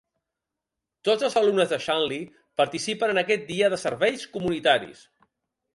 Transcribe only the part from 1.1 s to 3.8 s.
els alumnes de Shanley participen en aquest dia